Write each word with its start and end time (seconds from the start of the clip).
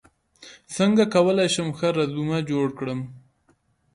څنګه 0.75 1.03
کولی 1.13 1.47
شم 1.53 1.69
ښه 1.77 1.89
رزومه 1.97 2.37
جوړ 2.51 2.67
کړم 2.79 2.99